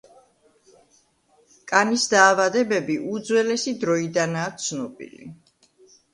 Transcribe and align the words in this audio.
კანის 1.71 2.05
დაავადებები 2.13 2.97
უძველესი 3.13 3.75
დროიდანაა 3.85 4.57
ცნობილი. 4.67 5.31